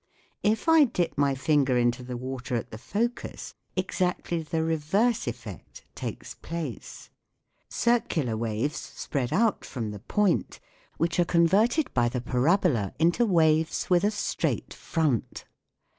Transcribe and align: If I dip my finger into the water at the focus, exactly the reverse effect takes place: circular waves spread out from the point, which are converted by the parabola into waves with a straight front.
If 0.41 0.67
I 0.67 0.85
dip 0.85 1.15
my 1.15 1.35
finger 1.35 1.77
into 1.77 2.01
the 2.01 2.17
water 2.17 2.55
at 2.55 2.71
the 2.71 2.79
focus, 2.79 3.53
exactly 3.75 4.41
the 4.41 4.63
reverse 4.63 5.27
effect 5.27 5.85
takes 5.93 6.33
place: 6.33 7.11
circular 7.69 8.35
waves 8.35 8.77
spread 8.79 9.31
out 9.31 9.63
from 9.63 9.91
the 9.91 9.99
point, 9.99 10.59
which 10.97 11.19
are 11.19 11.23
converted 11.23 11.93
by 11.93 12.09
the 12.09 12.19
parabola 12.19 12.95
into 12.97 13.27
waves 13.27 13.91
with 13.91 14.03
a 14.03 14.09
straight 14.09 14.73
front. 14.73 15.45